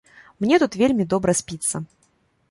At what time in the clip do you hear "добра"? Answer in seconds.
1.13-1.35